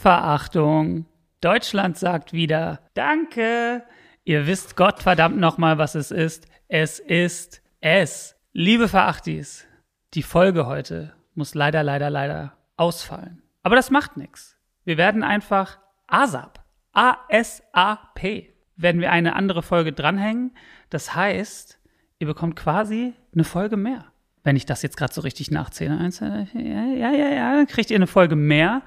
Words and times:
Verachtung. 0.00 1.04
Deutschland 1.42 1.98
sagt 1.98 2.32
wieder 2.32 2.80
Danke. 2.94 3.84
Ihr 4.24 4.46
wisst 4.46 4.74
Gott 4.74 5.02
verdammt 5.02 5.36
nochmal, 5.36 5.76
was 5.76 5.94
es 5.94 6.10
ist. 6.10 6.46
Es 6.68 6.98
ist 6.98 7.60
es. 7.82 8.34
Liebe 8.54 8.88
Verachtis, 8.88 9.66
die 10.14 10.22
Folge 10.22 10.66
heute 10.66 11.12
muss 11.34 11.54
leider, 11.54 11.82
leider, 11.82 12.08
leider 12.08 12.54
ausfallen. 12.78 13.42
Aber 13.62 13.76
das 13.76 13.90
macht 13.90 14.16
nichts. 14.16 14.56
Wir 14.84 14.96
werden 14.96 15.22
einfach 15.22 15.78
ASAP, 16.06 16.60
A-S-A-P, 16.92 18.54
werden 18.76 19.02
wir 19.02 19.12
eine 19.12 19.36
andere 19.36 19.62
Folge 19.62 19.92
dranhängen. 19.92 20.52
Das 20.88 21.14
heißt, 21.14 21.78
ihr 22.18 22.26
bekommt 22.26 22.56
quasi 22.56 23.12
eine 23.34 23.44
Folge 23.44 23.76
mehr. 23.76 24.06
Wenn 24.42 24.56
ich 24.56 24.64
das 24.64 24.80
jetzt 24.80 24.96
gerade 24.96 25.12
so 25.12 25.20
richtig 25.20 25.50
nachzähle. 25.50 25.98
Eins, 25.98 26.20
ja, 26.20 26.46
ja, 26.54 27.12
ja, 27.12 27.64
kriegt 27.66 27.90
ihr 27.90 27.96
eine 27.96 28.06
Folge 28.06 28.36
mehr. 28.36 28.80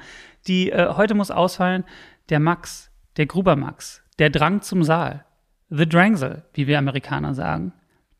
Die 0.48 0.72
äh, 0.72 0.94
heute 0.96 1.16
muss 1.16 1.32
ausfallen. 1.32 1.84
Der 2.30 2.40
Max, 2.40 2.92
der 3.18 3.26
Gruber 3.26 3.56
Max, 3.56 4.04
der 4.20 4.30
Drang 4.30 4.62
zum 4.62 4.84
Saal, 4.84 5.26
The 5.70 5.88
Drangsel, 5.88 6.44
wie 6.54 6.68
wir 6.68 6.78
Amerikaner 6.78 7.34
sagen. 7.34 7.74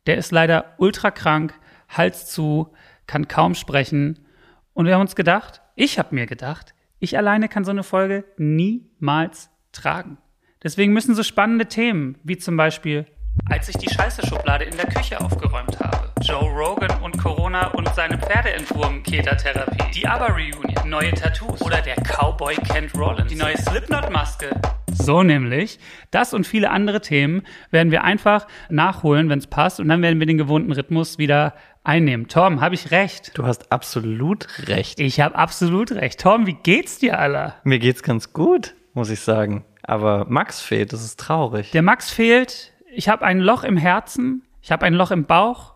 Der 0.06 0.16
ist 0.16 0.32
leider 0.32 0.74
ultra 0.78 1.10
krank, 1.10 1.54
Hals 1.88 2.26
zu, 2.26 2.72
kann 3.06 3.28
kaum 3.28 3.54
sprechen. 3.54 4.26
Und 4.72 4.86
wir 4.86 4.94
haben 4.94 5.02
uns 5.02 5.16
gedacht, 5.16 5.62
ich 5.76 5.98
habe 5.98 6.14
mir 6.14 6.26
gedacht, 6.26 6.74
ich 6.98 7.16
alleine 7.16 7.48
kann 7.48 7.64
so 7.64 7.70
eine 7.70 7.82
Folge 7.82 8.24
niemals 8.36 9.50
tragen. 9.72 10.18
Deswegen 10.62 10.92
müssen 10.92 11.14
so 11.14 11.22
spannende 11.22 11.66
Themen, 11.66 12.18
wie 12.22 12.38
zum 12.38 12.56
Beispiel, 12.56 13.06
als 13.50 13.68
ich 13.68 13.76
die 13.76 13.88
Scheiße-Schublade 13.88 14.64
in 14.64 14.76
der 14.76 14.86
Küche 14.86 15.20
aufgeräumt 15.20 15.78
habe, 15.80 16.10
Joe 16.22 16.50
Rogan 16.50 17.02
und 17.02 17.18
Corona 17.18 17.68
und 17.68 17.88
seine 17.94 18.18
Pferdeentwurm-Keter-Therapie, 18.18 19.90
die 19.94 20.06
Aber-Reunion, 20.06 20.74
neue 20.88 21.12
Tattoos 21.12 21.60
oder 21.62 21.80
der 21.80 21.96
Cowboy 21.96 22.54
Kent 22.56 22.94
Rollins, 22.94 23.28
die 23.28 23.36
neue 23.36 23.56
Slipknot-Maske. 23.56 24.50
So 24.92 25.22
nämlich. 25.22 25.78
Das 26.10 26.32
und 26.34 26.46
viele 26.46 26.70
andere 26.70 27.00
Themen 27.00 27.42
werden 27.70 27.90
wir 27.90 28.04
einfach 28.04 28.46
nachholen, 28.70 29.28
wenn 29.28 29.38
es 29.38 29.46
passt. 29.46 29.80
Und 29.80 29.88
dann 29.88 30.02
werden 30.02 30.20
wir 30.20 30.26
den 30.26 30.38
gewohnten 30.38 30.72
Rhythmus 30.72 31.18
wieder 31.18 31.54
einnehmen. 31.82 32.28
Tom, 32.28 32.60
habe 32.60 32.74
ich 32.74 32.90
recht? 32.90 33.32
Du 33.34 33.44
hast 33.44 33.70
absolut 33.72 34.46
recht. 34.68 35.00
Ich 35.00 35.20
habe 35.20 35.34
absolut 35.34 35.92
recht. 35.92 36.20
Tom, 36.20 36.46
wie 36.46 36.54
geht's 36.54 36.98
dir, 36.98 37.18
aller? 37.18 37.56
Mir 37.64 37.78
geht's 37.78 38.02
ganz 38.02 38.32
gut, 38.32 38.74
muss 38.94 39.10
ich 39.10 39.20
sagen. 39.20 39.64
Aber 39.82 40.24
Max 40.28 40.60
fehlt, 40.60 40.92
das 40.92 41.04
ist 41.04 41.20
traurig. 41.20 41.70
Der 41.72 41.82
Max 41.82 42.10
fehlt. 42.10 42.72
Ich 42.94 43.08
habe 43.08 43.24
ein 43.24 43.40
Loch 43.40 43.64
im 43.64 43.76
Herzen. 43.76 44.42
Ich 44.62 44.72
habe 44.72 44.86
ein 44.86 44.94
Loch 44.94 45.10
im 45.10 45.24
Bauch. 45.24 45.74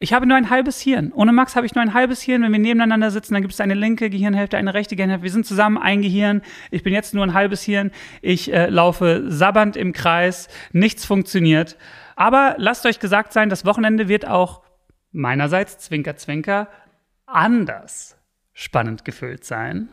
Ich 0.00 0.12
habe 0.12 0.26
nur 0.26 0.36
ein 0.36 0.48
halbes 0.48 0.80
Hirn. 0.80 1.12
Ohne 1.12 1.32
Max 1.32 1.56
habe 1.56 1.66
ich 1.66 1.74
nur 1.74 1.82
ein 1.82 1.92
halbes 1.92 2.22
Hirn. 2.22 2.42
Wenn 2.42 2.52
wir 2.52 2.60
nebeneinander 2.60 3.10
sitzen, 3.10 3.34
dann 3.34 3.42
gibt 3.42 3.54
es 3.54 3.60
eine 3.60 3.74
linke 3.74 4.10
Gehirnhälfte, 4.10 4.56
eine 4.56 4.72
rechte 4.72 4.94
Gehirnhälfte. 4.94 5.24
Wir 5.24 5.32
sind 5.32 5.46
zusammen 5.46 5.76
ein 5.76 6.02
Gehirn. 6.02 6.42
Ich 6.70 6.84
bin 6.84 6.92
jetzt 6.92 7.14
nur 7.14 7.24
ein 7.24 7.34
halbes 7.34 7.62
Hirn. 7.62 7.90
Ich 8.22 8.52
äh, 8.52 8.68
laufe 8.68 9.24
sabbernd 9.26 9.76
im 9.76 9.92
Kreis. 9.92 10.48
Nichts 10.72 11.04
funktioniert. 11.04 11.76
Aber 12.14 12.54
lasst 12.58 12.86
euch 12.86 13.00
gesagt 13.00 13.32
sein, 13.32 13.48
das 13.48 13.64
Wochenende 13.64 14.08
wird 14.08 14.26
auch 14.26 14.62
meinerseits, 15.10 15.78
Zwinker, 15.78 16.16
Zwinker, 16.16 16.68
anders 17.26 18.16
spannend 18.52 19.04
gefüllt 19.04 19.44
sein. 19.44 19.88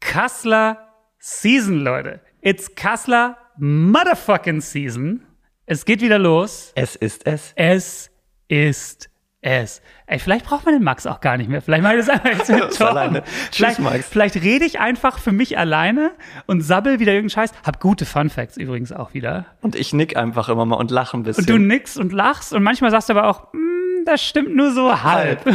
Kassler 0.00 0.88
Season, 1.18 1.80
Leute. 1.80 2.20
It's 2.40 2.74
Kassler 2.74 3.36
Motherfucking 3.58 4.60
Season. 4.60 5.26
Es 5.70 5.84
geht 5.84 6.00
wieder 6.00 6.18
los. 6.18 6.72
Es 6.74 6.96
ist 6.96 7.24
es. 7.28 7.52
Es 7.54 8.10
ist 8.48 9.08
es. 9.40 9.80
Ey, 10.08 10.18
vielleicht 10.18 10.44
braucht 10.44 10.64
man 10.66 10.74
den 10.74 10.82
Max 10.82 11.06
auch 11.06 11.20
gar 11.20 11.36
nicht 11.36 11.48
mehr. 11.48 11.62
Vielleicht 11.62 11.84
mache 11.84 11.94
ich 11.94 12.00
das 12.04 12.08
einfach 12.08 12.28
jetzt 12.38 12.50
mit 12.50 12.76
Tom. 12.76 12.88
alleine. 12.88 13.22
Tschüss, 13.22 13.56
Vielleicht, 13.56 13.78
Max. 13.78 14.08
vielleicht 14.08 14.34
rede 14.36 14.64
ich 14.64 14.80
einfach 14.80 15.20
für 15.20 15.30
mich 15.30 15.56
alleine 15.56 16.10
und 16.46 16.60
sabbel 16.62 16.98
wieder 16.98 17.12
irgendeinen 17.12 17.46
Scheiß. 17.46 17.52
Hab 17.64 17.78
gute 17.78 18.04
Fun 18.04 18.30
Facts 18.30 18.56
übrigens 18.56 18.90
auch 18.90 19.14
wieder. 19.14 19.46
Und 19.60 19.76
ich 19.76 19.92
nick 19.92 20.16
einfach 20.16 20.48
immer 20.48 20.64
mal 20.66 20.74
und 20.74 20.90
lache 20.90 21.16
ein 21.16 21.22
bisschen. 21.22 21.42
Und 21.44 21.50
du 21.50 21.58
nickst 21.58 21.96
und 21.98 22.12
lachst 22.12 22.52
und 22.52 22.64
manchmal 22.64 22.90
sagst 22.90 23.08
du 23.08 23.12
aber 23.12 23.28
auch, 23.28 23.52
"Mm, 23.52 24.04
das 24.06 24.20
stimmt 24.24 24.56
nur 24.56 24.72
so 24.72 25.02
halb. 25.04 25.40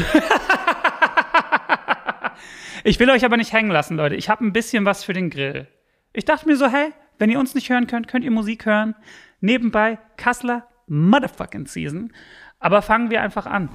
Ich 2.87 2.99
will 2.99 3.09
euch 3.09 3.25
aber 3.25 3.35
nicht 3.35 3.51
hängen 3.51 3.71
lassen, 3.71 3.97
Leute. 3.97 4.13
Ich 4.13 4.29
habe 4.29 4.45
ein 4.45 4.53
bisschen 4.53 4.85
was 4.85 5.03
für 5.03 5.13
den 5.13 5.31
Grill. 5.31 5.67
Ich 6.13 6.23
dachte 6.23 6.47
mir 6.47 6.55
so, 6.55 6.67
hey, 6.67 6.91
wenn 7.17 7.31
ihr 7.31 7.39
uns 7.39 7.55
nicht 7.55 7.67
hören 7.69 7.87
könnt, 7.87 8.07
könnt 8.07 8.23
ihr 8.23 8.29
Musik 8.29 8.67
hören. 8.67 8.93
Nebenbei 9.41 9.97
Kassler 10.17 10.67
Motherfucking 10.87 11.67
Season. 11.67 12.11
Aber 12.59 12.81
fangen 12.81 13.09
wir 13.09 13.21
einfach 13.21 13.45
an. 13.45 13.69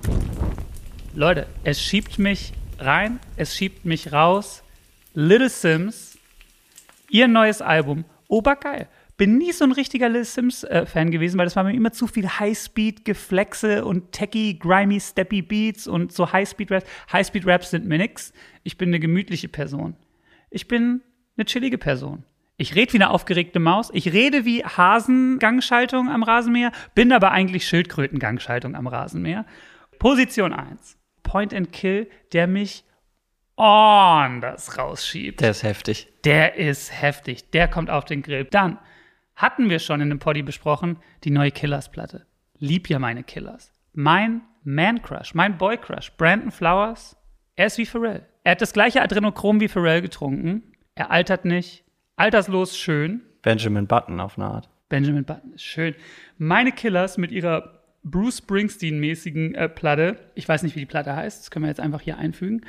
Leute, 1.14 1.46
es 1.64 1.82
schiebt 1.82 2.18
mich 2.18 2.52
rein, 2.78 3.20
es 3.36 3.56
schiebt 3.56 3.84
mich 3.84 4.12
raus. 4.12 4.62
Little 5.12 5.48
Sims, 5.48 6.18
ihr 7.08 7.26
neues 7.26 7.60
Album, 7.62 8.04
obergeil. 8.28 8.88
Bin 9.16 9.36
nie 9.36 9.52
so 9.52 9.64
ein 9.64 9.72
richtiger 9.72 10.08
Little 10.08 10.24
Sims-Fan 10.24 11.10
gewesen, 11.10 11.36
weil 11.36 11.44
das 11.44 11.56
war 11.56 11.64
mir 11.64 11.74
immer 11.74 11.92
zu 11.92 12.06
viel 12.06 12.26
Highspeed-Geflexe 12.26 13.84
und 13.84 14.12
techy, 14.12 14.54
grimy, 14.54 14.98
steppy 14.98 15.42
Beats 15.42 15.86
und 15.86 16.12
so 16.12 16.32
Highspeed-Raps. 16.32 16.86
Highspeed-Raps 17.12 17.70
sind 17.70 17.86
mir 17.86 17.98
nix. 17.98 18.32
Ich 18.62 18.78
bin 18.78 18.88
eine 18.88 19.00
gemütliche 19.00 19.48
Person. 19.48 19.94
Ich 20.48 20.68
bin 20.68 21.02
eine 21.36 21.44
chillige 21.44 21.76
Person. 21.76 22.24
Ich 22.60 22.74
rede 22.74 22.92
wie 22.92 22.98
eine 22.98 23.08
aufgeregte 23.08 23.58
Maus. 23.58 23.88
Ich 23.94 24.12
rede 24.12 24.44
wie 24.44 24.62
Hasengangschaltung 24.62 26.10
am 26.10 26.22
Rasenmäher, 26.22 26.72
bin 26.94 27.10
aber 27.10 27.30
eigentlich 27.30 27.66
Schildkrötengangschaltung 27.66 28.74
am 28.74 28.86
Rasenmäher. 28.86 29.46
Position 29.98 30.52
1. 30.52 30.98
Point 31.22 31.54
and 31.54 31.72
Kill, 31.72 32.10
der 32.34 32.46
mich 32.46 32.84
anders 33.56 34.76
rausschiebt. 34.76 35.40
Der 35.40 35.52
ist 35.52 35.62
heftig. 35.62 36.12
Der 36.24 36.56
ist 36.56 37.00
heftig. 37.00 37.50
Der 37.50 37.66
kommt 37.66 37.88
auf 37.88 38.04
den 38.04 38.20
Grill. 38.20 38.44
Dann 38.44 38.78
hatten 39.36 39.70
wir 39.70 39.78
schon 39.78 40.02
in 40.02 40.10
dem 40.10 40.18
Poddy 40.18 40.42
besprochen, 40.42 40.98
die 41.24 41.30
neue 41.30 41.52
Killers-Platte. 41.52 42.26
Lieb 42.58 42.90
ja 42.90 42.98
meine 42.98 43.22
Killers. 43.22 43.72
Mein 43.94 44.42
Man-Crush, 44.64 45.32
mein 45.32 45.56
Boy-Crush, 45.56 46.12
Brandon 46.18 46.50
Flowers, 46.50 47.16
er 47.56 47.68
ist 47.68 47.78
wie 47.78 47.86
Pharrell. 47.86 48.26
Er 48.44 48.52
hat 48.52 48.60
das 48.60 48.74
gleiche 48.74 49.00
Adrenochrom 49.00 49.60
wie 49.60 49.68
Pharrell 49.68 50.02
getrunken. 50.02 50.74
Er 50.94 51.10
altert 51.10 51.46
nicht. 51.46 51.84
Alterslos 52.20 52.76
schön. 52.76 53.22
Benjamin 53.40 53.86
Button 53.86 54.20
auf 54.20 54.36
eine 54.36 54.46
Art. 54.46 54.68
Benjamin 54.90 55.24
Button 55.24 55.54
ist 55.54 55.64
schön. 55.64 55.94
Meine 56.36 56.70
Killers 56.70 57.16
mit 57.16 57.32
ihrer 57.32 57.80
Bruce 58.02 58.42
Springsteen-mäßigen 58.42 59.54
äh, 59.54 59.70
Platte. 59.70 60.18
Ich 60.34 60.46
weiß 60.46 60.62
nicht, 60.62 60.76
wie 60.76 60.80
die 60.80 60.86
Platte 60.86 61.16
heißt. 61.16 61.40
Das 61.40 61.50
können 61.50 61.64
wir 61.64 61.70
jetzt 61.70 61.80
einfach 61.80 62.02
hier 62.02 62.18
einfügen. 62.18 62.60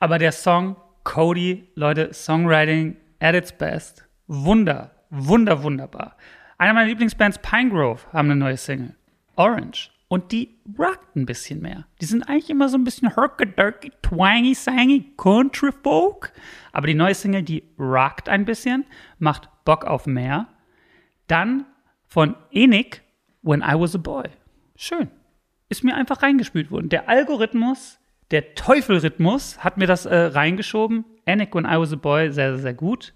Aber 0.00 0.18
der 0.18 0.32
Song 0.32 0.74
Cody, 1.04 1.68
Leute, 1.76 2.12
Songwriting 2.12 2.96
at 3.20 3.36
its 3.36 3.52
best. 3.52 4.08
Wunder, 4.26 4.90
wunder, 5.10 5.62
wunderbar. 5.62 6.16
Einer 6.58 6.72
meiner 6.72 6.88
Lieblingsbands, 6.88 7.38
Pinegrove, 7.38 8.12
haben 8.12 8.28
eine 8.28 8.40
neue 8.40 8.56
Single. 8.56 8.96
Orange. 9.36 9.92
Und 10.08 10.30
die 10.30 10.60
rockt 10.78 11.16
ein 11.16 11.26
bisschen 11.26 11.60
mehr. 11.60 11.86
Die 12.00 12.04
sind 12.04 12.28
eigentlich 12.28 12.50
immer 12.50 12.68
so 12.68 12.78
ein 12.78 12.84
bisschen 12.84 13.14
herky-durky, 13.14 13.90
twangy, 14.02 14.54
sangy, 14.54 15.12
country 15.16 15.72
folk. 15.72 16.32
Aber 16.72 16.86
die 16.86 16.94
neue 16.94 17.14
Single, 17.14 17.42
die 17.42 17.64
rockt 17.78 18.28
ein 18.28 18.44
bisschen, 18.44 18.84
macht 19.18 19.48
Bock 19.64 19.84
auf 19.84 20.06
mehr. 20.06 20.48
Dann 21.26 21.66
von 22.06 22.36
Enik, 22.52 23.02
When 23.42 23.62
I 23.62 23.74
Was 23.78 23.94
a 23.94 23.98
Boy. 23.98 24.28
Schön. 24.76 25.10
Ist 25.68 25.82
mir 25.82 25.96
einfach 25.96 26.22
reingespült 26.22 26.70
worden. 26.70 26.88
Der 26.88 27.08
Algorithmus, 27.08 27.98
der 28.30 28.54
Teufelrhythmus 28.54 29.64
hat 29.64 29.76
mir 29.76 29.86
das 29.88 30.06
äh, 30.06 30.16
reingeschoben. 30.16 31.04
Enik, 31.24 31.54
When 31.54 31.64
I 31.64 31.78
Was 31.78 31.92
a 31.92 31.96
Boy, 31.96 32.32
sehr, 32.32 32.52
sehr, 32.52 32.62
sehr 32.62 32.74
gut. 32.74 33.12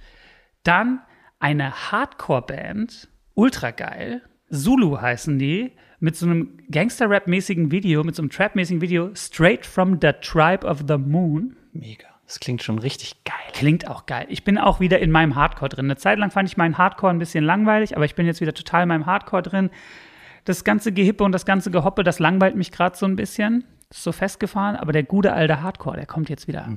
Dann 0.64 1.02
eine 1.38 1.92
Hardcore-Band, 1.92 3.08
ultra 3.34 3.70
geil. 3.70 4.22
Zulu 4.50 5.00
heißen 5.00 5.38
die, 5.38 5.72
mit 6.00 6.16
so 6.16 6.26
einem 6.26 6.58
Gangster-Rap-mäßigen 6.70 7.70
Video, 7.70 8.02
mit 8.02 8.16
so 8.16 8.22
einem 8.22 8.30
Trap-mäßigen 8.30 8.80
Video, 8.80 9.10
Straight 9.14 9.66
from 9.66 9.98
the 10.00 10.12
Tribe 10.20 10.66
of 10.66 10.84
the 10.88 10.96
Moon. 10.96 11.56
Mega. 11.72 12.06
Das 12.26 12.40
klingt 12.40 12.62
schon 12.62 12.78
richtig 12.78 13.24
geil. 13.24 13.34
Klingt 13.52 13.88
auch 13.88 14.06
geil. 14.06 14.26
Ich 14.28 14.44
bin 14.44 14.56
auch 14.56 14.80
wieder 14.80 15.00
in 15.00 15.10
meinem 15.10 15.34
Hardcore 15.34 15.68
drin. 15.68 15.86
Eine 15.86 15.96
Zeit 15.96 16.18
lang 16.18 16.30
fand 16.30 16.48
ich 16.48 16.56
meinen 16.56 16.78
Hardcore 16.78 17.12
ein 17.12 17.18
bisschen 17.18 17.44
langweilig, 17.44 17.96
aber 17.96 18.04
ich 18.04 18.14
bin 18.14 18.24
jetzt 18.24 18.40
wieder 18.40 18.54
total 18.54 18.84
in 18.84 18.88
meinem 18.88 19.06
Hardcore 19.06 19.42
drin. 19.42 19.70
Das 20.44 20.64
ganze 20.64 20.92
Gehippe 20.92 21.24
und 21.24 21.32
das 21.32 21.44
ganze 21.44 21.70
Gehoppe, 21.70 22.02
das 22.02 22.18
langweilt 22.18 22.54
mich 22.54 22.70
gerade 22.70 22.96
so 22.96 23.04
ein 23.04 23.16
bisschen. 23.16 23.64
Ist 23.90 24.04
so 24.04 24.12
festgefahren, 24.12 24.76
aber 24.76 24.92
der 24.92 25.02
gute 25.02 25.32
alte 25.32 25.60
Hardcore, 25.60 25.96
der 25.96 26.06
kommt 26.06 26.30
jetzt 26.30 26.46
wieder. 26.46 26.68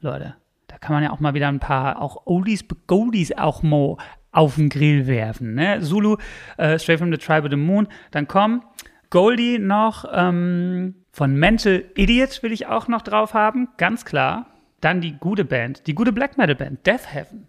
Leute, 0.00 0.36
da 0.68 0.78
kann 0.78 0.94
man 0.94 1.02
ja 1.02 1.10
auch 1.10 1.20
mal 1.20 1.34
wieder 1.34 1.48
ein 1.48 1.58
paar 1.58 2.00
auch 2.00 2.26
Oldies, 2.26 2.64
Goldies 2.86 3.36
auch 3.36 3.62
mal 3.64 3.96
auf 4.32 4.56
den 4.56 4.68
Grill 4.68 5.06
werfen. 5.06 5.54
Ne? 5.54 5.80
Zulu, 5.80 6.16
äh, 6.56 6.78
Straight 6.78 6.98
from 6.98 7.12
the 7.12 7.18
Tribe 7.18 7.44
of 7.44 7.50
the 7.50 7.56
Moon. 7.56 7.86
Dann 8.10 8.26
kommen 8.26 8.62
Goldie 9.10 9.58
noch 9.58 10.06
ähm, 10.12 10.94
von 11.12 11.36
Mental 11.36 11.84
Idiot 11.94 12.42
will 12.42 12.52
ich 12.52 12.66
auch 12.66 12.88
noch 12.88 13.02
drauf 13.02 13.34
haben, 13.34 13.68
ganz 13.76 14.06
klar. 14.06 14.46
Dann 14.80 15.02
die 15.02 15.12
gute 15.12 15.44
Band, 15.44 15.86
die 15.86 15.94
gute 15.94 16.12
Black 16.12 16.38
Metal 16.38 16.56
Band, 16.56 16.86
Death 16.86 17.12
Heaven. 17.12 17.46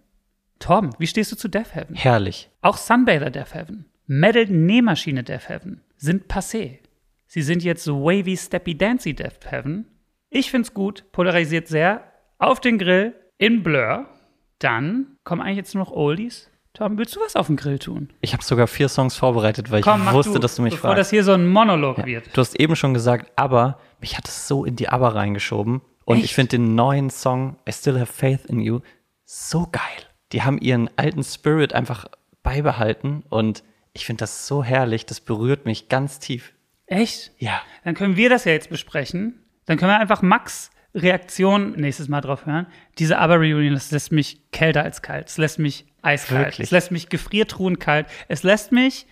Tom, 0.59 0.91
wie 0.99 1.07
stehst 1.07 1.31
du 1.31 1.37
zu 1.37 1.47
Death 1.47 1.73
Heaven? 1.73 1.95
Herrlich. 1.95 2.49
Auch 2.61 2.77
Sunbather 2.77 3.31
Death 3.31 3.53
Heaven, 3.53 3.85
Metal 4.05 4.45
Nähmaschine 4.45 5.23
Death 5.23 5.47
Heaven 5.47 5.81
sind 5.95 6.27
passé. 6.27 6.79
Sie 7.27 7.41
sind 7.41 7.63
jetzt 7.63 7.85
so 7.85 8.03
wavy, 8.03 8.35
steppy, 8.35 8.77
dancy 8.77 9.13
Death 9.13 9.49
Heaven. 9.49 9.85
Ich 10.29 10.51
find's 10.51 10.73
gut, 10.73 11.05
polarisiert 11.13 11.67
sehr. 11.67 12.03
Auf 12.37 12.59
den 12.59 12.77
Grill 12.77 13.15
in 13.37 13.63
Blur. 13.63 14.07
Dann 14.59 15.17
kommen 15.23 15.41
eigentlich 15.41 15.57
jetzt 15.57 15.73
nur 15.73 15.85
noch 15.85 15.91
Oldies. 15.91 16.49
Tom, 16.73 16.97
willst 16.97 17.15
du 17.15 17.19
was 17.19 17.35
auf 17.35 17.47
den 17.47 17.55
Grill 17.55 17.77
tun? 17.77 18.09
Ich 18.21 18.33
habe 18.33 18.43
sogar 18.43 18.65
vier 18.65 18.89
Songs 18.89 19.15
vorbereitet, 19.15 19.69
weil 19.69 19.81
Komm, 19.81 20.07
ich 20.07 20.13
wusste, 20.13 20.33
du, 20.33 20.39
dass 20.39 20.55
du 20.55 20.63
mich 20.63 20.73
bevor 20.73 20.89
fragst. 20.89 21.01
das 21.01 21.09
hier 21.11 21.23
so 21.23 21.33
ein 21.33 21.47
Monolog 21.47 22.03
wird. 22.03 22.35
Du 22.35 22.41
hast 22.41 22.59
eben 22.59 22.75
schon 22.75 22.95
gesagt, 22.95 23.31
aber 23.35 23.77
mich 24.01 24.17
hat 24.17 24.27
es 24.27 24.47
so 24.47 24.65
in 24.65 24.75
die 24.75 24.89
Aber 24.89 25.13
reingeschoben. 25.13 25.81
Und 26.05 26.17
Echt? 26.17 26.25
ich 26.25 26.33
finde 26.33 26.57
den 26.57 26.73
neuen 26.73 27.11
Song 27.11 27.57
I 27.69 27.71
Still 27.71 27.99
Have 27.99 28.11
Faith 28.11 28.45
in 28.45 28.59
You 28.59 28.79
so 29.23 29.67
geil. 29.71 29.81
Die 30.31 30.41
haben 30.41 30.57
ihren 30.57 30.89
alten 30.97 31.23
Spirit 31.23 31.73
einfach 31.73 32.05
beibehalten 32.41 33.23
und 33.29 33.63
ich 33.93 34.07
finde 34.07 34.21
das 34.21 34.47
so 34.47 34.63
herrlich. 34.63 35.05
Das 35.05 35.21
berührt 35.21 35.65
mich 35.65 35.89
ganz 35.89 36.17
tief. 36.17 36.53
Echt? 36.87 37.31
Ja. 37.37 37.61
Dann 37.83 37.93
können 37.93 38.17
wir 38.17 38.29
das 38.29 38.45
ja 38.45 38.51
jetzt 38.51 38.71
besprechen. 38.71 39.39
Dann 39.67 39.77
können 39.77 39.91
wir 39.91 39.99
einfach 39.99 40.23
Max 40.23 40.71
Reaktion 40.95 41.73
nächstes 41.73 42.07
Mal 42.07 42.21
drauf 42.21 42.47
hören. 42.47 42.65
Diese 42.97 43.19
Aber-Reunion, 43.19 43.73
das 43.75 43.91
lässt 43.91 44.11
mich 44.11 44.51
kälter 44.51 44.83
als 44.83 45.03
kalt. 45.03 45.29
Es 45.29 45.37
lässt 45.37 45.59
mich 45.59 45.85
eiskalt. 46.03 46.45
Wirklich? 46.47 46.65
Es 46.67 46.71
lässt 46.71 46.91
mich 46.91 47.09
gefriertruhen 47.09 47.79
kalt. 47.79 48.07
Es 48.27 48.43
lässt 48.43 48.71
mich 48.71 49.05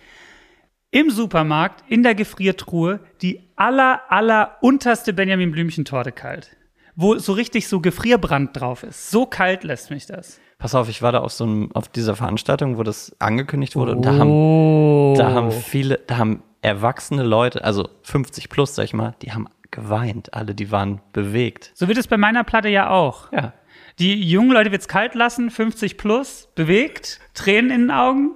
im 0.90 1.10
Supermarkt 1.10 1.82
in 1.88 2.02
der 2.02 2.14
Gefriertruhe 2.14 3.00
die 3.22 3.48
aller, 3.56 4.02
aller 4.08 4.56
unterste 4.60 5.12
Benjamin 5.12 5.50
Blümchen-Torte 5.52 6.12
kalt. 6.12 6.56
Wo 6.94 7.16
so 7.18 7.32
richtig 7.32 7.68
so 7.68 7.80
Gefrierbrand 7.80 8.60
drauf 8.60 8.82
ist. 8.82 9.10
So 9.10 9.24
kalt 9.24 9.64
lässt 9.64 9.90
mich 9.90 10.04
das. 10.06 10.38
Pass 10.58 10.74
auf, 10.74 10.88
ich 10.90 11.00
war 11.02 11.10
da 11.10 11.20
auf 11.20 11.32
so 11.32 11.44
einem, 11.44 11.72
auf 11.72 11.88
dieser 11.88 12.14
Veranstaltung, 12.14 12.76
wo 12.76 12.82
das 12.82 13.16
angekündigt 13.18 13.74
wurde 13.74 13.92
und 13.92 14.04
da 14.04 14.12
haben, 14.12 14.30
Oh. 14.30 15.14
da 15.16 15.32
haben 15.32 15.50
viele, 15.50 15.98
da 16.06 16.18
haben 16.18 16.42
erwachsene 16.60 17.22
Leute, 17.24 17.64
also 17.64 17.88
50 18.02 18.48
plus, 18.50 18.74
sag 18.74 18.84
ich 18.84 18.92
mal, 18.92 19.16
die 19.22 19.32
haben 19.32 19.48
geweint. 19.72 20.34
Alle, 20.34 20.54
die 20.54 20.70
waren 20.70 21.00
bewegt. 21.12 21.72
So 21.74 21.88
wird 21.88 21.98
es 21.98 22.06
bei 22.06 22.18
meiner 22.18 22.44
Platte 22.44 22.68
ja 22.68 22.90
auch. 22.90 23.32
Ja. 23.32 23.54
Die 23.98 24.22
jungen 24.28 24.52
Leute 24.52 24.72
wird's 24.72 24.88
kalt 24.88 25.14
lassen, 25.14 25.50
50 25.50 25.98
plus, 25.98 26.48
bewegt, 26.54 27.20
Tränen 27.34 27.70
in 27.70 27.80
den 27.82 27.90
Augen. 27.90 28.30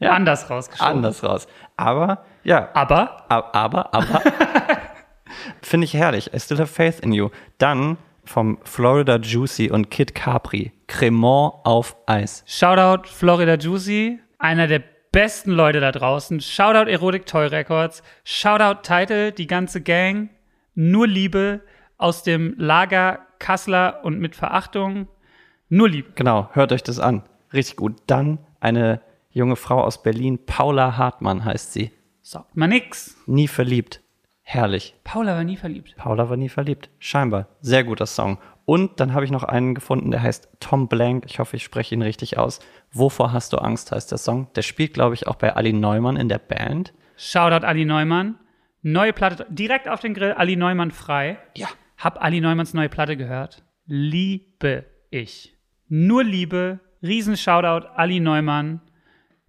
Ja. 0.00 0.12
Anders 0.12 0.50
rausgeschoben. 0.50 0.92
Anders 0.96 1.22
raus. 1.22 1.46
Aber, 1.76 2.24
ja, 2.42 2.68
Aber 2.74 3.30
A- 3.30 3.50
Aber, 3.52 3.94
aber, 3.94 4.22
finde 5.62 5.84
ich 5.86 5.94
herrlich. 5.94 6.32
I 6.34 6.40
still 6.40 6.58
have 6.58 6.66
faith 6.72 7.00
in 7.00 7.12
you. 7.12 7.30
Dann 7.58 7.96
vom 8.24 8.58
Florida 8.64 9.16
Juicy 9.16 9.70
und 9.70 9.90
Kid 9.90 10.14
Capri. 10.14 10.72
Cremant 10.86 11.54
auf 11.64 11.96
Eis. 12.06 12.42
Shoutout 12.46 13.08
Florida 13.08 13.54
Juicy, 13.54 14.18
einer 14.38 14.66
der 14.66 14.82
besten 15.12 15.52
Leute 15.52 15.80
da 15.80 15.92
draußen. 15.92 16.40
Shoutout 16.40 16.90
Erotic 16.90 17.26
Toy 17.26 17.46
Records. 17.46 18.02
Shoutout 18.24 18.82
Title, 18.82 19.32
die 19.32 19.46
ganze 19.46 19.80
Gang. 19.80 20.30
Nur 20.74 21.06
Liebe 21.06 21.60
aus 22.04 22.22
dem 22.22 22.54
Lager 22.58 23.20
Kassler 23.38 24.00
und 24.04 24.20
mit 24.20 24.36
Verachtung. 24.36 25.08
Nur 25.70 25.88
Liebe. 25.88 26.10
Genau, 26.16 26.50
hört 26.52 26.70
euch 26.70 26.82
das 26.82 27.00
an. 27.00 27.22
Richtig 27.54 27.76
gut. 27.76 27.94
Dann 28.06 28.38
eine 28.60 29.00
junge 29.30 29.56
Frau 29.56 29.82
aus 29.82 30.02
Berlin, 30.02 30.38
Paula 30.44 30.98
Hartmann 30.98 31.46
heißt 31.46 31.72
sie. 31.72 31.92
Sagt 32.20 32.54
mal 32.58 32.68
nix. 32.68 33.16
Nie 33.24 33.48
verliebt. 33.48 34.02
Herrlich. 34.42 34.94
Paula 35.02 35.34
war 35.34 35.44
nie 35.44 35.56
verliebt. 35.56 35.96
Paula 35.96 36.28
war 36.28 36.36
nie 36.36 36.50
verliebt. 36.50 36.90
Scheinbar. 36.98 37.48
Sehr 37.62 37.84
guter 37.84 38.04
Song. 38.04 38.36
Und 38.66 39.00
dann 39.00 39.14
habe 39.14 39.24
ich 39.24 39.30
noch 39.30 39.42
einen 39.42 39.74
gefunden, 39.74 40.10
der 40.10 40.20
heißt 40.20 40.50
Tom 40.60 40.88
Blank. 40.88 41.24
Ich 41.26 41.38
hoffe, 41.38 41.56
ich 41.56 41.64
spreche 41.64 41.94
ihn 41.94 42.02
richtig 42.02 42.36
aus. 42.36 42.60
Wovor 42.92 43.32
hast 43.32 43.54
du 43.54 43.56
Angst, 43.56 43.92
heißt 43.92 44.10
der 44.10 44.18
Song. 44.18 44.48
Der 44.56 44.62
spielt, 44.62 44.92
glaube 44.92 45.14
ich, 45.14 45.26
auch 45.26 45.36
bei 45.36 45.56
Ali 45.56 45.72
Neumann 45.72 46.18
in 46.18 46.28
der 46.28 46.38
Band. 46.38 46.92
Shoutout 47.16 47.64
Ali 47.64 47.86
Neumann. 47.86 48.38
Neue 48.82 49.14
Platte, 49.14 49.46
direkt 49.48 49.88
auf 49.88 50.00
den 50.00 50.12
Grill, 50.12 50.32
Ali 50.32 50.56
Neumann 50.56 50.90
frei. 50.90 51.38
Ja. 51.56 51.68
Hab 51.96 52.22
Ali 52.22 52.40
Neumanns 52.40 52.74
neue 52.74 52.88
Platte 52.88 53.16
gehört. 53.16 53.62
Liebe 53.86 54.86
ich. 55.10 55.56
Nur 55.88 56.24
Liebe. 56.24 56.80
Riesen 57.02 57.36
Shoutout, 57.36 57.86
Ali 57.94 58.20
Neumann. 58.20 58.80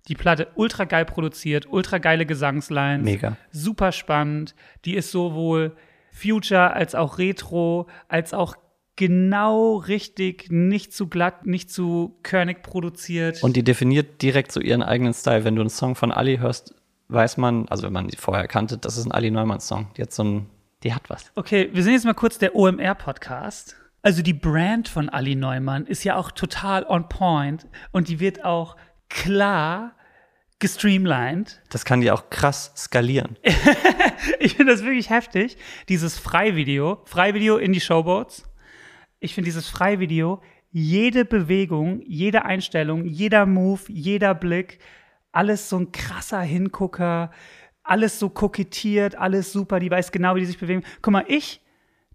Die 0.07 0.15
Platte 0.15 0.49
ultra 0.55 0.83
geil 0.83 1.05
produziert, 1.05 1.67
ultra 1.71 1.97
geile 1.97 2.25
Gesangslines. 2.25 3.03
Mega. 3.03 3.37
Super 3.51 3.91
spannend. 3.91 4.55
Die 4.83 4.95
ist 4.95 5.11
sowohl 5.11 5.75
Future 6.11 6.73
als 6.73 6.95
auch 6.95 7.17
Retro, 7.17 7.87
als 8.07 8.33
auch 8.33 8.55
genau 8.95 9.77
richtig, 9.77 10.51
nicht 10.51 10.93
zu 10.93 11.07
glatt, 11.07 11.45
nicht 11.45 11.69
zu 11.71 12.17
körnig 12.23 12.61
produziert. 12.61 13.43
Und 13.43 13.55
die 13.55 13.63
definiert 13.63 14.21
direkt 14.21 14.51
so 14.51 14.59
ihren 14.59 14.83
eigenen 14.83 15.13
Style. 15.13 15.43
Wenn 15.43 15.55
du 15.55 15.61
einen 15.61 15.69
Song 15.69 15.95
von 15.95 16.11
Ali 16.11 16.37
hörst, 16.37 16.75
weiß 17.09 17.37
man, 17.37 17.67
also 17.67 17.83
wenn 17.83 17.93
man 17.93 18.07
die 18.07 18.17
vorher 18.17 18.47
kannte, 18.47 18.77
das 18.77 18.97
ist 18.97 19.05
ein 19.05 19.11
Ali 19.11 19.31
Neumann-Song. 19.31 19.87
Die 19.97 20.01
hat 20.01 20.13
so 20.13 20.23
ein, 20.23 20.45
die 20.85 20.93
hat 20.93 21.09
was. 21.09 21.31
Okay, 21.35 21.69
wir 21.73 21.83
sind 21.83 21.93
jetzt 21.93 22.05
mal 22.05 22.13
kurz 22.13 22.37
der 22.37 22.55
OMR-Podcast. 22.55 23.75
Also 24.01 24.21
die 24.21 24.33
Brand 24.33 24.87
von 24.87 25.09
Ali 25.09 25.35
Neumann 25.35 25.87
ist 25.87 26.03
ja 26.03 26.15
auch 26.15 26.31
total 26.31 26.85
on 26.85 27.09
point 27.09 27.67
und 27.91 28.07
die 28.07 28.19
wird 28.19 28.45
auch 28.45 28.77
klar 29.09 29.95
gestreamlined. 30.59 31.61
Das 31.69 31.85
kann 31.85 32.01
die 32.01 32.11
auch 32.11 32.29
krass 32.29 32.71
skalieren. 32.77 33.35
Ich 34.39 34.55
finde 34.55 34.71
das 34.71 34.83
wirklich 34.83 35.09
heftig. 35.09 35.57
Dieses 35.87 36.17
Freivideo, 36.17 37.01
Freivideo 37.05 37.57
in 37.57 37.73
die 37.73 37.81
Showboats. 37.81 38.43
Ich 39.19 39.35
finde 39.35 39.45
dieses 39.45 39.69
Freivideo, 39.69 40.41
jede 40.71 41.25
Bewegung, 41.25 42.01
jede 42.05 42.45
Einstellung, 42.45 43.05
jeder 43.05 43.45
Move, 43.45 43.81
jeder 43.87 44.33
Blick, 44.33 44.79
alles 45.31 45.69
so 45.69 45.77
ein 45.77 45.91
krasser 45.91 46.41
Hingucker, 46.41 47.31
alles 47.85 48.19
so 48.19 48.29
kokettiert, 48.29 49.15
alles 49.15 49.53
super, 49.53 49.79
die 49.79 49.89
weiß 49.89 50.11
genau, 50.11 50.35
wie 50.35 50.41
die 50.41 50.45
sich 50.47 50.59
bewegen. 50.59 50.83
Guck 51.01 51.13
mal, 51.13 51.25
ich 51.27 51.61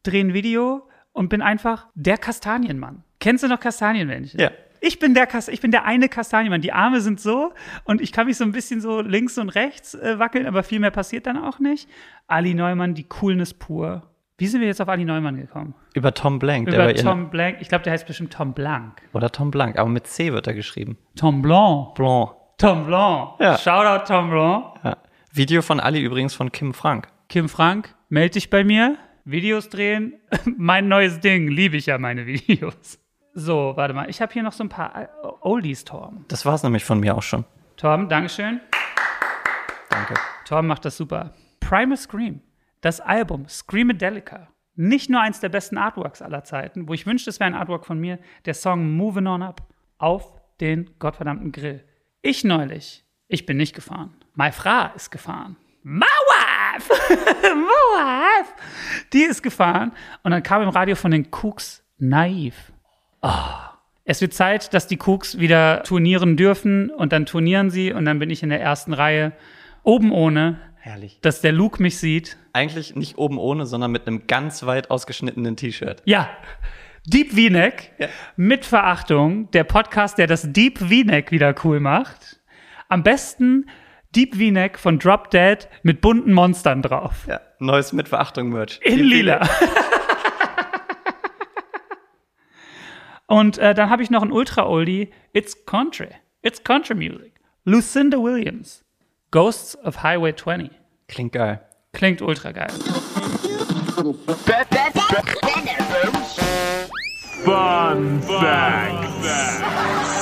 drehe 0.02 0.24
ein 0.24 0.34
Video 0.34 0.88
und 1.12 1.28
bin 1.28 1.40
einfach 1.40 1.86
der 1.94 2.18
Kastanienmann. 2.18 3.04
Kennst 3.20 3.44
du 3.44 3.48
noch 3.48 3.60
Kastanienmännchen? 3.60 4.40
Ja. 4.40 4.50
Ich 4.82 4.98
bin 4.98 5.12
der 5.12 5.26
Kas 5.26 5.48
ich 5.48 5.60
bin 5.60 5.70
der 5.70 5.84
eine 5.84 6.08
Kastanienmann. 6.08 6.62
Die 6.62 6.72
Arme 6.72 7.00
sind 7.02 7.20
so 7.20 7.52
und 7.84 8.00
ich 8.00 8.12
kann 8.12 8.26
mich 8.26 8.38
so 8.38 8.44
ein 8.44 8.52
bisschen 8.52 8.80
so 8.80 9.02
links 9.02 9.36
und 9.38 9.50
rechts 9.50 9.94
äh, 9.94 10.18
wackeln, 10.18 10.46
aber 10.46 10.62
viel 10.62 10.80
mehr 10.80 10.90
passiert 10.90 11.26
dann 11.26 11.36
auch 11.36 11.58
nicht. 11.58 11.88
Ali 12.26 12.54
Neumann, 12.54 12.94
die 12.94 13.04
Coolness 13.04 13.54
pur. 13.54 14.02
Wie 14.38 14.46
sind 14.46 14.62
wir 14.62 14.68
jetzt 14.68 14.80
auf 14.80 14.88
Ali 14.88 15.04
Neumann 15.04 15.36
gekommen? 15.36 15.74
Über 15.94 16.14
Tom 16.14 16.38
Blank. 16.38 16.70
der 16.70 16.90
Über 16.90 16.94
Tom 16.94 17.28
Blank. 17.28 17.58
Ich 17.60 17.68
glaube, 17.68 17.84
der 17.84 17.92
heißt 17.92 18.06
bestimmt 18.06 18.32
Tom 18.32 18.54
Blanc. 18.54 19.02
Oder 19.12 19.30
Tom 19.30 19.50
Blank, 19.50 19.78
aber 19.78 19.90
mit 19.90 20.06
C 20.06 20.32
wird 20.32 20.46
er 20.46 20.54
geschrieben. 20.54 20.96
Tom 21.14 21.42
Blanc. 21.42 21.94
Blanc. 21.94 22.30
Tom 22.56 22.86
Blanc. 22.86 23.32
Ja. 23.38 23.58
Shoutout 23.58 24.06
Tom 24.10 24.30
Blanc. 24.30 24.64
Ja. 24.82 24.96
Video 25.32 25.62
von 25.62 25.78
Ali 25.78 26.02
übrigens 26.02 26.34
von 26.34 26.50
Kim 26.50 26.74
Frank. 26.74 27.08
Kim 27.28 27.48
Frank, 27.48 27.94
meld 28.08 28.34
dich 28.34 28.50
bei 28.50 28.64
mir. 28.64 28.98
Videos 29.24 29.68
drehen. 29.68 30.14
mein 30.56 30.88
neues 30.88 31.20
Ding. 31.20 31.46
Liebe 31.46 31.76
ich 31.76 31.86
ja 31.86 31.98
meine 31.98 32.26
Videos. 32.26 32.98
So, 33.34 33.74
warte 33.76 33.94
mal. 33.94 34.10
Ich 34.10 34.20
habe 34.20 34.32
hier 34.32 34.42
noch 34.42 34.52
so 34.52 34.64
ein 34.64 34.68
paar 34.68 35.02
äh, 35.02 35.06
Oldies, 35.42 35.84
Torben. 35.84 36.24
Das 36.26 36.44
war 36.44 36.54
es 36.54 36.64
nämlich 36.64 36.84
von 36.84 36.98
mir 36.98 37.16
auch 37.16 37.22
schon. 37.22 37.44
Torben, 37.76 38.08
Dankeschön. 38.08 38.60
Danke. 39.88 40.14
Torben 40.44 40.66
macht 40.66 40.84
das 40.84 40.96
super. 40.96 41.32
Primal 41.60 41.96
Scream, 41.96 42.40
das 42.80 43.00
Album 43.00 43.46
Screamadelica. 43.48 44.48
Nicht 44.74 45.10
nur 45.10 45.20
eins 45.20 45.38
der 45.38 45.48
besten 45.48 45.78
Artworks 45.78 46.22
aller 46.22 46.42
Zeiten, 46.42 46.88
wo 46.88 46.94
ich 46.94 47.06
wünschte, 47.06 47.30
es 47.30 47.38
wäre 47.38 47.48
ein 47.48 47.54
Artwork 47.54 47.86
von 47.86 48.00
mir, 48.00 48.18
der 48.46 48.54
Song 48.54 48.96
Moving 48.96 49.28
On 49.28 49.42
Up 49.42 49.62
auf 49.98 50.40
den 50.60 50.90
gottverdammten 50.98 51.52
Grill. 51.52 51.84
Ich 52.22 52.42
neulich, 52.42 53.04
ich 53.30 53.46
bin 53.46 53.56
nicht 53.56 53.74
gefahren. 53.74 54.12
Meine 54.34 54.52
Frau 54.52 54.90
ist 54.94 55.10
gefahren. 55.10 55.56
My 55.82 56.00
wife! 56.04 56.92
My 57.42 57.64
wife! 57.96 58.52
Die 59.12 59.22
ist 59.22 59.42
gefahren 59.42 59.92
und 60.22 60.32
dann 60.32 60.42
kam 60.42 60.62
im 60.62 60.68
Radio 60.68 60.94
von 60.96 61.10
den 61.10 61.28
Cooks 61.30 61.82
Naiv. 61.98 62.54
Ah. 63.22 63.68
Es 64.04 64.20
wird 64.20 64.34
Zeit, 64.34 64.74
dass 64.74 64.86
die 64.88 64.98
Cooks 64.98 65.38
wieder 65.38 65.82
turnieren 65.84 66.36
dürfen 66.36 66.90
und 66.90 67.12
dann 67.12 67.26
turnieren 67.26 67.70
sie 67.70 67.92
und 67.92 68.04
dann 68.04 68.18
bin 68.18 68.28
ich 68.30 68.42
in 68.42 68.48
der 68.50 68.60
ersten 68.60 68.92
Reihe 68.92 69.32
oben 69.84 70.10
ohne, 70.10 70.58
Herrlich. 70.80 71.20
dass 71.22 71.40
der 71.40 71.52
Luke 71.52 71.80
mich 71.80 71.98
sieht. 71.98 72.36
Eigentlich 72.52 72.96
nicht 72.96 73.16
oben 73.18 73.38
ohne, 73.38 73.66
sondern 73.66 73.92
mit 73.92 74.06
einem 74.06 74.26
ganz 74.26 74.64
weit 74.66 74.90
ausgeschnittenen 74.90 75.56
T-Shirt. 75.56 76.02
Ja, 76.04 76.28
Deep 77.06 77.30
V-Neck 77.30 77.92
Ja. 77.98 78.08
mit 78.36 78.66
Verachtung, 78.66 79.50
der 79.52 79.64
Podcast, 79.64 80.18
der 80.18 80.26
das 80.26 80.52
Deep 80.52 80.78
V-Neck 80.78 81.30
wieder 81.30 81.54
cool 81.64 81.78
macht. 81.80 82.39
Am 82.90 83.02
besten 83.04 83.70
Deep 84.16 84.34
V-Neck 84.34 84.76
von 84.76 84.98
Drop 84.98 85.30
Dead 85.30 85.68
mit 85.84 86.00
bunten 86.00 86.32
Monstern 86.32 86.82
drauf. 86.82 87.24
Ja. 87.28 87.40
Neues 87.60 87.92
mit 87.92 88.08
Verachtung 88.08 88.48
Merch. 88.48 88.80
In 88.82 88.98
lila. 88.98 89.48
Und 93.28 93.58
äh, 93.58 93.74
dann 93.74 93.90
habe 93.90 94.02
ich 94.02 94.10
noch 94.10 94.22
ein 94.22 94.32
Ultra-Oldie. 94.32 95.12
It's 95.32 95.64
Country. 95.66 96.08
It's 96.42 96.64
Country 96.64 96.96
Music. 96.96 97.34
Lucinda 97.64 98.18
Williams. 98.18 98.84
Ghosts 99.30 99.76
of 99.84 100.02
Highway 100.02 100.34
20. 100.34 100.72
Klingt 101.06 101.32
geil. 101.32 101.60
Klingt 101.92 102.22
ultra 102.22 102.50
geil. 102.50 102.70
Fun 107.44 108.20
Facts. 108.22 110.19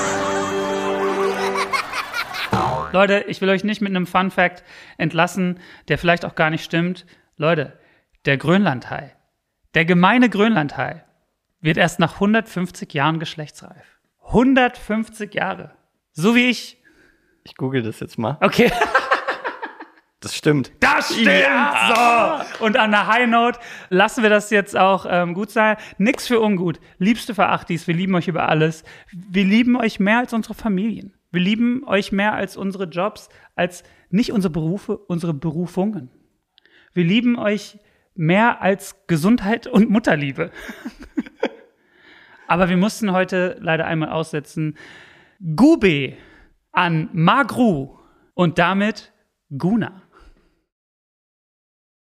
Leute, 2.92 3.24
ich 3.28 3.40
will 3.40 3.48
euch 3.48 3.64
nicht 3.64 3.80
mit 3.80 3.90
einem 3.90 4.06
Fun 4.06 4.30
Fact 4.30 4.64
entlassen, 4.96 5.60
der 5.88 5.98
vielleicht 5.98 6.24
auch 6.24 6.34
gar 6.34 6.50
nicht 6.50 6.64
stimmt. 6.64 7.06
Leute, 7.36 7.78
der 8.24 8.36
Grönlandhai, 8.36 9.14
der 9.74 9.84
gemeine 9.84 10.28
Grönlandhai, 10.28 11.04
wird 11.60 11.76
erst 11.76 11.98
nach 11.98 12.14
150 12.14 12.92
Jahren 12.94 13.18
geschlechtsreif. 13.18 13.98
150 14.26 15.34
Jahre. 15.34 15.72
So 16.12 16.34
wie 16.34 16.50
ich. 16.50 16.76
Ich 17.44 17.56
google 17.56 17.82
das 17.82 18.00
jetzt 18.00 18.18
mal. 18.18 18.36
Okay. 18.40 18.70
Das 20.20 20.34
stimmt. 20.34 20.72
Das 20.80 21.14
stimmt! 21.14 21.28
So! 21.30 22.64
Und 22.64 22.76
an 22.76 22.90
der 22.90 23.06
High 23.06 23.28
Note 23.28 23.60
lassen 23.88 24.24
wir 24.24 24.30
das 24.30 24.50
jetzt 24.50 24.76
auch 24.76 25.06
ähm, 25.08 25.32
gut 25.32 25.52
sein. 25.52 25.76
Nix 25.96 26.26
für 26.26 26.40
ungut. 26.40 26.80
Liebste 26.98 27.36
Verachtis, 27.36 27.86
wir 27.86 27.94
lieben 27.94 28.16
euch 28.16 28.26
über 28.26 28.48
alles. 28.48 28.82
Wir 29.12 29.44
lieben 29.44 29.76
euch 29.76 30.00
mehr 30.00 30.18
als 30.18 30.32
unsere 30.32 30.54
Familien. 30.54 31.14
Wir 31.30 31.40
lieben 31.40 31.84
euch 31.84 32.12
mehr 32.12 32.34
als 32.34 32.56
unsere 32.56 32.84
Jobs, 32.84 33.28
als 33.54 33.84
nicht 34.10 34.32
unsere 34.32 34.52
Berufe, 34.52 34.96
unsere 34.96 35.34
Berufungen. 35.34 36.10
Wir 36.94 37.04
lieben 37.04 37.38
euch 37.38 37.78
mehr 38.14 38.62
als 38.62 39.06
Gesundheit 39.06 39.66
und 39.66 39.90
Mutterliebe. 39.90 40.50
Aber 42.48 42.68
wir 42.70 42.78
mussten 42.78 43.12
heute 43.12 43.58
leider 43.60 43.86
einmal 43.86 44.08
aussetzen. 44.08 44.76
Gube 45.54 46.16
an 46.72 47.10
Magru 47.12 47.98
und 48.34 48.58
damit 48.58 49.12
Guna. 49.56 50.07